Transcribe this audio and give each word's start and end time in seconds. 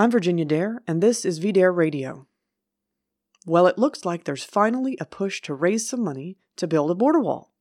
I'm 0.00 0.10
Virginia 0.10 0.46
Dare, 0.46 0.82
and 0.86 1.02
this 1.02 1.26
is 1.26 1.40
VDare 1.40 1.76
Radio. 1.76 2.26
Well, 3.44 3.66
it 3.66 3.76
looks 3.76 4.06
like 4.06 4.24
there's 4.24 4.42
finally 4.42 4.96
a 4.98 5.04
push 5.04 5.42
to 5.42 5.52
raise 5.52 5.86
some 5.86 6.02
money 6.02 6.38
to 6.56 6.66
build 6.66 6.90
a 6.90 6.94
border 6.94 7.20
wall. 7.20 7.52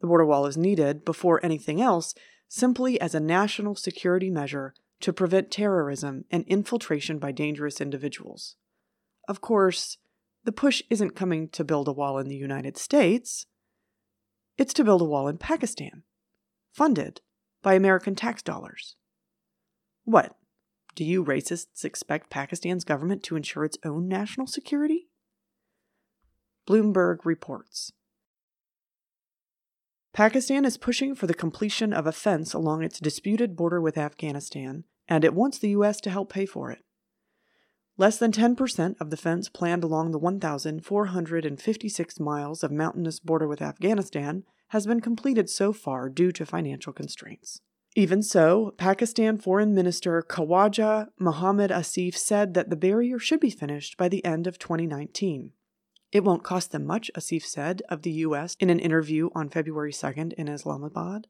The 0.00 0.06
border 0.06 0.24
wall 0.24 0.46
is 0.46 0.56
needed, 0.56 1.04
before 1.04 1.44
anything 1.44 1.78
else, 1.78 2.14
simply 2.48 2.98
as 2.98 3.14
a 3.14 3.20
national 3.20 3.74
security 3.74 4.30
measure 4.30 4.72
to 5.00 5.12
prevent 5.12 5.50
terrorism 5.50 6.24
and 6.30 6.46
infiltration 6.46 7.18
by 7.18 7.32
dangerous 7.32 7.82
individuals. 7.82 8.56
Of 9.28 9.42
course, 9.42 9.98
the 10.44 10.52
push 10.52 10.80
isn't 10.88 11.14
coming 11.14 11.50
to 11.50 11.64
build 11.64 11.86
a 11.86 11.92
wall 11.92 12.16
in 12.16 12.28
the 12.28 12.34
United 12.34 12.78
States, 12.78 13.44
it's 14.56 14.72
to 14.72 14.84
build 14.84 15.02
a 15.02 15.04
wall 15.04 15.28
in 15.28 15.36
Pakistan, 15.36 16.04
funded 16.72 17.20
by 17.62 17.74
American 17.74 18.14
tax 18.14 18.40
dollars. 18.40 18.96
What? 20.04 20.34
Do 20.94 21.04
you 21.04 21.24
racists 21.24 21.84
expect 21.84 22.30
Pakistan's 22.30 22.84
government 22.84 23.22
to 23.24 23.36
ensure 23.36 23.64
its 23.64 23.76
own 23.84 24.08
national 24.08 24.46
security? 24.46 25.08
Bloomberg 26.68 27.24
reports. 27.24 27.92
Pakistan 30.12 30.66
is 30.66 30.76
pushing 30.76 31.14
for 31.14 31.26
the 31.26 31.32
completion 31.32 31.94
of 31.94 32.06
a 32.06 32.12
fence 32.12 32.52
along 32.52 32.84
its 32.84 33.00
disputed 33.00 33.56
border 33.56 33.80
with 33.80 33.96
Afghanistan, 33.96 34.84
and 35.08 35.24
it 35.24 35.34
wants 35.34 35.58
the 35.58 35.70
U.S. 35.70 35.98
to 36.02 36.10
help 36.10 36.30
pay 36.30 36.44
for 36.44 36.70
it. 36.70 36.84
Less 37.96 38.18
than 38.18 38.30
10% 38.30 39.00
of 39.00 39.08
the 39.08 39.16
fence 39.16 39.48
planned 39.48 39.84
along 39.84 40.10
the 40.10 40.18
1,456 40.18 42.20
miles 42.20 42.62
of 42.62 42.70
mountainous 42.70 43.20
border 43.20 43.48
with 43.48 43.62
Afghanistan 43.62 44.44
has 44.68 44.86
been 44.86 45.00
completed 45.00 45.48
so 45.48 45.72
far 45.72 46.10
due 46.10 46.30
to 46.32 46.44
financial 46.44 46.92
constraints. 46.92 47.62
Even 47.94 48.22
so, 48.22 48.72
Pakistan 48.78 49.36
Foreign 49.36 49.74
Minister 49.74 50.22
Khawaja 50.22 51.08
Mohammad 51.18 51.70
Asif 51.70 52.16
said 52.16 52.54
that 52.54 52.70
the 52.70 52.76
barrier 52.76 53.18
should 53.18 53.40
be 53.40 53.50
finished 53.50 53.98
by 53.98 54.08
the 54.08 54.24
end 54.24 54.46
of 54.46 54.58
2019. 54.58 55.52
It 56.10 56.24
won't 56.24 56.42
cost 56.42 56.72
them 56.72 56.86
much, 56.86 57.10
Asif 57.14 57.44
said 57.44 57.82
of 57.90 58.00
the 58.00 58.12
U.S. 58.12 58.56
in 58.58 58.70
an 58.70 58.78
interview 58.78 59.28
on 59.34 59.50
February 59.50 59.92
2nd 59.92 60.32
in 60.34 60.48
Islamabad. 60.48 61.26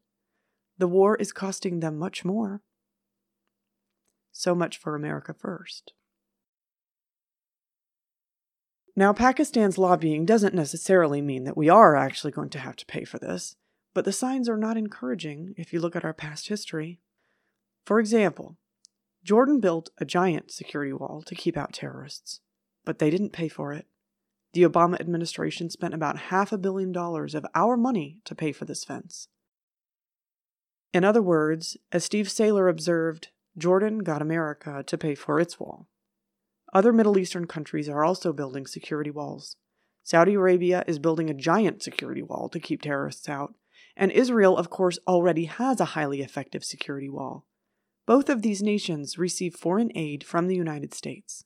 The 0.79 0.87
war 0.87 1.17
is 1.17 1.33
costing 1.33 1.81
them 1.81 1.99
much 1.99 2.25
more. 2.25 2.63
So 4.31 4.55
much 4.55 4.79
for 4.79 4.95
America 4.95 5.35
first. 5.35 5.95
Now, 8.95 9.13
Pakistan's 9.13 9.79
lobbying 9.79 10.27
doesn't 10.27 10.55
necessarily 10.55 11.21
mean 11.23 11.43
that 11.45 11.57
we 11.57 11.69
are 11.69 11.97
actually 11.97 12.31
going 12.31 12.51
to 12.51 12.59
have 12.61 12.77
to 12.77 12.87
pay 12.87 13.05
for 13.05 13.19
this, 13.19 13.57
but 13.95 14.05
the 14.05 14.13
signs 14.13 14.49
are 14.49 14.57
not 14.57 14.77
encouraging 14.77 15.55
if 15.57 15.73
you 15.73 15.81
look 15.81 15.97
at 15.97 16.05
our 16.05 16.15
past 16.15 16.49
history. 16.49 17.01
For 17.85 18.01
example, 18.01 18.57
Jordan 19.25 19.61
built 19.61 19.91
a 19.99 20.05
giant 20.05 20.51
security 20.51 20.93
wall 20.93 21.23
to 21.27 21.35
keep 21.35 21.57
out 21.57 21.73
terrorists, 21.73 22.41
but 22.85 22.99
they 22.99 23.11
didn't 23.11 23.33
pay 23.33 23.49
for 23.49 23.73
it. 23.73 23.87
The 24.53 24.63
Obama 24.63 25.01
administration 25.01 25.71
spent 25.71 25.95
about 25.95 26.19
half 26.19 26.53
a 26.53 26.59
billion 26.59 26.93
dollars 26.93 27.35
of 27.35 27.47
our 27.55 27.77
money 27.77 28.19
to 28.25 28.35
pay 28.35 28.53
for 28.53 28.65
this 28.65 28.85
fence. 28.85 29.29
In 30.93 31.05
other 31.05 31.23
words, 31.23 31.77
as 31.91 32.05
Steve 32.05 32.31
Sailer 32.31 32.69
observed, 32.69 33.29
Jordan 33.57 34.01
got 34.01 34.21
America 34.21 34.83
to 34.87 34.99
pay 34.99 35.15
for 35.15 35.41
its 35.41 35.59
wall. 35.59 35.89
Other 36.75 36.93
Middle 36.93 37.19
Eastern 37.19 37.47
countries 37.47 37.89
are 37.89 38.05
also 38.05 38.33
building 38.33 38.67
security 38.67 39.11
walls. 39.11 39.57
Saudi 40.03 40.35
Arabia 40.35 40.85
is 40.87 40.99
building 40.99 41.31
a 41.31 41.35
giant 41.35 41.83
security 41.83 42.23
wall 42.23 42.49
to 42.49 42.61
keep 42.61 42.83
terrorists 42.83 43.29
out, 43.29 43.55
and 43.97 44.11
Israel, 44.11 44.57
of 44.57 44.71
course, 44.71 44.99
already 45.07 45.45
has 45.45 45.81
a 45.81 45.87
highly 45.87 46.23
effective 46.23 46.65
security 46.65 47.09
wall. 47.09 47.47
Both 48.07 48.29
of 48.29 48.43
these 48.43 48.63
nations 48.63 49.19
receive 49.19 49.55
foreign 49.55 49.91
aid 49.95 50.25
from 50.25 50.49
the 50.49 50.57
United 50.57 50.95
States. 50.95 51.45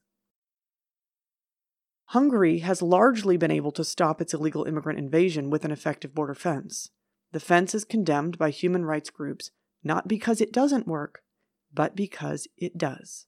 Hungary 2.10 2.58
has 2.58 2.82
largely 2.82 3.36
been 3.36 3.50
able 3.50 3.72
to 3.72 3.84
stop 3.84 4.20
its 4.20 4.32
illegal 4.32 4.64
immigrant 4.64 4.98
invasion 4.98 5.50
with 5.50 5.64
an 5.64 5.72
effective 5.72 6.14
border 6.14 6.34
fence. 6.34 6.90
The 7.32 7.40
fence 7.40 7.74
is 7.74 7.84
condemned 7.84 8.38
by 8.38 8.50
human 8.50 8.84
rights 8.84 9.10
groups 9.10 9.50
not 9.82 10.08
because 10.08 10.40
it 10.40 10.52
doesn't 10.52 10.88
work, 10.88 11.22
but 11.72 11.94
because 11.94 12.48
it 12.56 12.76
does. 12.76 13.26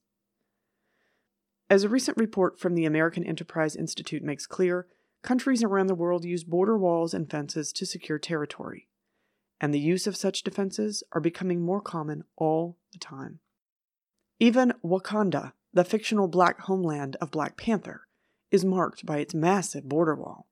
As 1.71 1.85
a 1.85 1.89
recent 1.89 2.17
report 2.17 2.59
from 2.59 2.75
the 2.75 2.85
American 2.85 3.25
Enterprise 3.25 3.77
Institute 3.77 4.23
makes 4.23 4.47
clear, 4.47 4.87
countries 5.23 5.63
around 5.63 5.87
the 5.87 5.95
world 5.95 6.25
use 6.25 6.43
border 6.43 6.77
walls 6.77 7.15
and 7.15 7.31
fences 7.31 7.73
to 7.75 7.87
secure 7.87 8.19
territory, 8.19 8.88
and 9.61 9.75
the 9.75 9.81
use 9.81 10.07
of 10.07 10.17
such 10.17 10.43
defenses 10.43 11.03
are 11.13 11.21
becoming 11.21 11.61
more 11.61 11.81
common 11.81 12.25
all 12.37 12.77
the 12.93 12.99
time. 12.99 13.41
Even 14.39 14.73
Wakanda, 14.85 15.53
the 15.73 15.85
fictional 15.85 16.29
black 16.29 16.61
homeland 16.61 17.17
of 17.21 17.31
Black 17.31 17.57
Panther, 17.57 18.03
is 18.51 18.65
marked 18.65 19.05
by 19.05 19.19
its 19.19 19.35
massive 19.35 19.89
border 19.89 20.15
wall. 20.15 20.47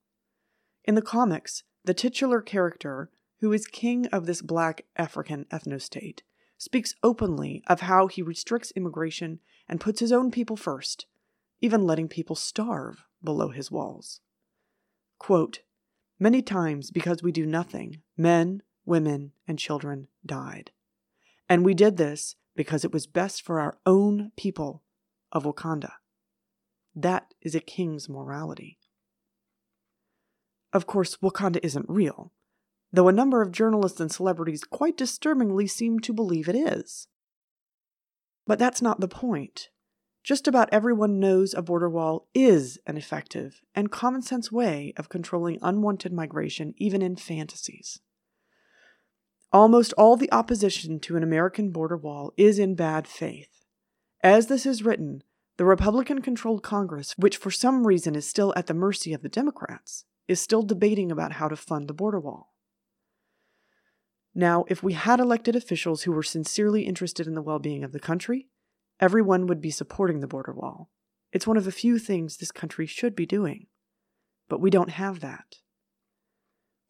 In 0.85 0.95
the 0.95 1.03
comics, 1.03 1.63
the 1.85 1.95
titular 1.95 2.41
character, 2.41 3.11
who 3.41 3.53
is 3.53 3.67
king 3.67 4.07
of 4.09 4.27
this 4.27 4.43
black 4.43 4.85
African 4.97 5.47
ethnostate, 5.53 6.21
speaks 6.59 6.95
openly 7.03 7.63
of 7.67 7.81
how 7.81 8.07
he 8.07 8.23
restricts 8.23 8.73
immigration 8.75 9.41
and 9.69 9.81
puts 9.81 10.01
his 10.01 10.13
own 10.13 10.31
people 10.31 10.57
first, 10.57 11.07
even 11.61 11.87
letting 11.87 12.09
people 12.09 12.37
starve 12.37 13.05
below 13.23 13.51
his 13.51 13.71
walls. 13.71 14.21
Quote, 15.19 15.61
Many 16.19 16.41
times, 16.41 16.91
because 16.91 17.23
we 17.23 17.31
do 17.31 17.45
nothing, 17.45 18.01
men, 18.17 18.63
women, 18.87 19.33
and 19.47 19.59
children 19.59 20.09
died. 20.25 20.71
And 21.49 21.65
we 21.65 21.75
did 21.75 21.97
this 21.97 22.37
because 22.55 22.85
it 22.85 22.93
was 22.93 23.07
best 23.07 23.43
for 23.43 23.61
our 23.61 23.79
own 23.85 24.33
people 24.37 24.83
of 25.33 25.45
Wakanda. 25.45 25.93
That 26.95 27.35
is 27.43 27.55
a 27.55 27.61
king's 27.61 28.09
morality. 28.09 28.79
Of 30.73 30.87
course, 30.87 31.17
Wakanda 31.19 31.61
isn't 31.63 31.87
real, 31.89 32.33
though 32.93 33.09
a 33.09 33.13
number 33.13 33.43
of 33.43 33.53
journalists 33.53 34.01
and 34.01 34.11
celebrities 34.11 34.65
quite 34.65 34.97
disturbingly 34.97 35.67
seem 35.67 36.01
to 36.01 36.13
believe 36.13 36.49
it 36.49 36.57
is. 36.57 37.09
But 38.47 38.59
that's 38.59 38.81
not 38.81 39.01
the 39.01 39.09
point. 39.09 39.69
Just 40.25 40.49
about 40.49 40.69
everyone 40.73 41.21
knows 41.21 41.55
a 41.55 41.63
border 41.63 41.89
wall 41.89 42.29
is 42.35 42.79
an 42.87 42.97
effective 42.97 43.61
and 43.75 43.93
common 43.93 44.23
sense 44.23 44.51
way 44.51 44.93
of 44.97 45.09
controlling 45.09 45.59
unwanted 45.63 46.13
migration, 46.13 46.75
even 46.79 47.01
in 47.01 47.15
fantasies. 47.15 48.01
Almost 49.57 49.95
all 49.95 50.19
the 50.19 50.31
opposition 50.33 51.01
to 51.01 51.17
an 51.17 51.23
American 51.23 51.71
border 51.71 51.97
wall 51.97 52.35
is 52.37 52.59
in 52.59 52.75
bad 52.75 53.09
faith. 53.09 53.65
As 54.23 54.49
this 54.49 54.67
is 54.67 54.85
written, 54.85 55.23
the 55.57 55.65
Republican 55.65 56.21
controlled 56.21 56.63
Congress, 56.63 57.15
which 57.17 57.39
for 57.39 57.51
some 57.51 57.87
reason 57.87 58.15
is 58.15 58.29
still 58.29 58.53
at 58.55 58.67
the 58.67 58.75
mercy 58.75 59.15
of 59.15 59.23
the 59.23 59.31
Democrats, 59.31 60.05
is 60.29 60.43
still 60.43 60.61
debating 60.61 61.11
about 61.11 61.33
how 61.33 61.49
to 61.49 61.57
fund 61.57 61.89
the 61.89 61.95
border 61.95 62.21
wall. 62.21 62.53
Now, 64.35 64.67
if 64.69 64.83
we 64.83 64.93
had 64.93 65.21
elected 65.21 65.57
officials 65.57 66.03
who 66.03 66.13
were 66.13 66.23
sincerely 66.23 66.83
interested 66.83 67.27
in 67.27 67.33
the 67.33 67.41
well 67.41 67.59
being 67.59 67.83
of 67.83 67.93
the 67.93 67.99
country, 67.99 68.49
everyone 69.01 69.47
would 69.47 69.63
be 69.63 69.71
supporting 69.71 70.21
the 70.21 70.27
border 70.27 70.53
wall. 70.53 70.91
It's 71.33 71.47
one 71.47 71.57
of 71.57 71.65
the 71.65 71.73
few 71.73 71.99
things 71.99 72.37
this 72.37 72.53
country 72.53 72.85
should 72.85 73.17
be 73.17 73.25
doing. 73.25 73.69
But 74.51 74.61
we 74.61 74.69
don't 74.69 74.91
have 74.91 75.21
that. 75.21 75.61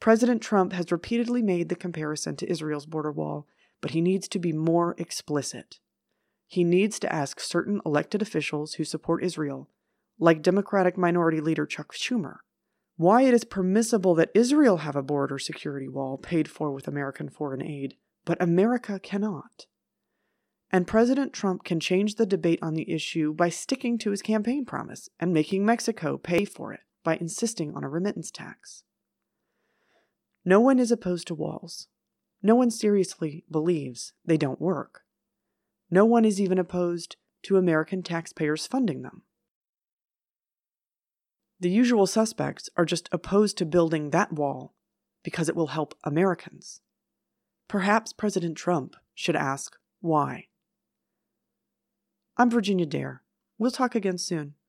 President 0.06 0.40
Trump 0.40 0.72
has 0.72 0.92
repeatedly 0.92 1.42
made 1.42 1.68
the 1.68 1.74
comparison 1.74 2.36
to 2.36 2.48
Israel's 2.48 2.86
border 2.86 3.10
wall, 3.10 3.48
but 3.80 3.90
he 3.90 4.00
needs 4.00 4.28
to 4.28 4.38
be 4.38 4.52
more 4.52 4.94
explicit. 4.98 5.80
He 6.46 6.62
needs 6.62 7.00
to 7.00 7.12
ask 7.12 7.40
certain 7.40 7.80
elected 7.84 8.22
officials 8.22 8.74
who 8.74 8.84
support 8.84 9.24
Israel, 9.24 9.68
like 10.16 10.42
Democratic 10.42 10.96
Minority 10.96 11.40
Leader 11.40 11.66
Chuck 11.66 11.92
Schumer, 11.92 12.36
why 12.94 13.22
it 13.22 13.34
is 13.34 13.42
permissible 13.42 14.14
that 14.14 14.30
Israel 14.32 14.76
have 14.76 14.94
a 14.94 15.02
border 15.02 15.40
security 15.40 15.88
wall 15.88 16.18
paid 16.18 16.48
for 16.48 16.70
with 16.70 16.86
American 16.86 17.28
foreign 17.28 17.60
aid, 17.60 17.96
but 18.24 18.40
America 18.40 19.00
cannot. 19.00 19.66
And 20.70 20.86
President 20.86 21.32
Trump 21.32 21.64
can 21.64 21.80
change 21.80 22.14
the 22.14 22.26
debate 22.26 22.60
on 22.62 22.74
the 22.74 22.88
issue 22.88 23.34
by 23.34 23.48
sticking 23.48 23.98
to 23.98 24.12
his 24.12 24.22
campaign 24.22 24.66
promise 24.66 25.08
and 25.18 25.32
making 25.32 25.66
Mexico 25.66 26.16
pay 26.16 26.44
for 26.44 26.72
it 26.72 26.82
by 27.02 27.16
insisting 27.16 27.74
on 27.74 27.82
a 27.82 27.88
remittance 27.88 28.30
tax. 28.30 28.84
No 30.48 30.60
one 30.60 30.78
is 30.78 30.92
opposed 30.92 31.26
to 31.26 31.34
walls. 31.34 31.88
No 32.40 32.54
one 32.54 32.70
seriously 32.70 33.44
believes 33.50 34.12
they 34.24 34.36
don't 34.36 34.60
work. 34.60 35.02
No 35.90 36.04
one 36.04 36.24
is 36.24 36.40
even 36.40 36.56
opposed 36.56 37.16
to 37.42 37.56
American 37.56 38.04
taxpayers 38.04 38.64
funding 38.64 39.02
them. 39.02 39.22
The 41.58 41.70
usual 41.70 42.06
suspects 42.06 42.68
are 42.76 42.84
just 42.84 43.08
opposed 43.10 43.58
to 43.58 43.66
building 43.66 44.10
that 44.10 44.32
wall 44.32 44.74
because 45.24 45.48
it 45.48 45.56
will 45.56 45.68
help 45.68 45.94
Americans. 46.04 46.80
Perhaps 47.66 48.12
President 48.12 48.56
Trump 48.56 48.94
should 49.14 49.34
ask 49.34 49.76
why. 50.00 50.44
I'm 52.36 52.50
Virginia 52.50 52.86
Dare. 52.86 53.22
We'll 53.58 53.72
talk 53.72 53.96
again 53.96 54.18
soon. 54.18 54.54